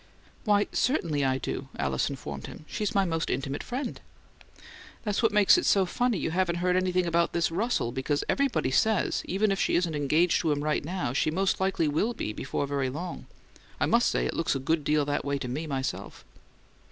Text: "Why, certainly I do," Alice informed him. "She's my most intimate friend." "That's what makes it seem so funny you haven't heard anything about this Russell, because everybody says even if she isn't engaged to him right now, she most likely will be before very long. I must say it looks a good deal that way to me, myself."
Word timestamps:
"Why, 0.45 0.65
certainly 0.71 1.23
I 1.23 1.37
do," 1.37 1.69
Alice 1.77 2.09
informed 2.09 2.47
him. 2.47 2.65
"She's 2.67 2.95
my 2.95 3.05
most 3.05 3.29
intimate 3.29 3.61
friend." 3.61 4.01
"That's 5.03 5.21
what 5.21 5.31
makes 5.31 5.59
it 5.59 5.63
seem 5.67 5.81
so 5.83 5.85
funny 5.85 6.17
you 6.17 6.31
haven't 6.31 6.55
heard 6.55 6.75
anything 6.75 7.05
about 7.05 7.33
this 7.33 7.51
Russell, 7.51 7.91
because 7.91 8.23
everybody 8.27 8.71
says 8.71 9.21
even 9.25 9.51
if 9.51 9.59
she 9.59 9.75
isn't 9.75 9.93
engaged 9.95 10.41
to 10.41 10.51
him 10.51 10.63
right 10.63 10.83
now, 10.83 11.13
she 11.13 11.29
most 11.29 11.59
likely 11.59 11.87
will 11.87 12.15
be 12.15 12.33
before 12.33 12.65
very 12.65 12.89
long. 12.89 13.27
I 13.79 13.85
must 13.85 14.09
say 14.09 14.25
it 14.25 14.33
looks 14.33 14.55
a 14.55 14.59
good 14.59 14.83
deal 14.83 15.05
that 15.05 15.23
way 15.23 15.37
to 15.37 15.47
me, 15.47 15.67
myself." 15.67 16.25